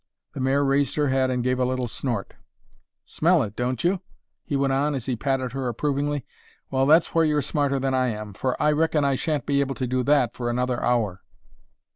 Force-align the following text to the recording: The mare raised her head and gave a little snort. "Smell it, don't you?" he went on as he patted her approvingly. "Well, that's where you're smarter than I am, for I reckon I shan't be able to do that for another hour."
The 0.33 0.39
mare 0.39 0.65
raised 0.65 0.95
her 0.95 1.09
head 1.09 1.29
and 1.29 1.43
gave 1.43 1.59
a 1.59 1.63
little 1.63 1.87
snort. 1.87 2.33
"Smell 3.05 3.43
it, 3.43 3.55
don't 3.55 3.83
you?" 3.83 4.01
he 4.43 4.55
went 4.57 4.73
on 4.73 4.95
as 4.95 5.05
he 5.05 5.15
patted 5.15 5.51
her 5.51 5.67
approvingly. 5.67 6.25
"Well, 6.71 6.87
that's 6.87 7.13
where 7.13 7.23
you're 7.23 7.43
smarter 7.43 7.77
than 7.77 7.93
I 7.93 8.07
am, 8.07 8.33
for 8.33 8.59
I 8.59 8.71
reckon 8.71 9.05
I 9.05 9.13
shan't 9.13 9.45
be 9.45 9.59
able 9.59 9.75
to 9.75 9.85
do 9.85 10.01
that 10.01 10.33
for 10.33 10.49
another 10.49 10.81
hour." 10.83 11.21